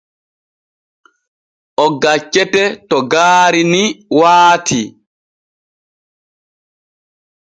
[1.83, 3.81] O gaccete to gaari ni
[4.19, 4.81] waati.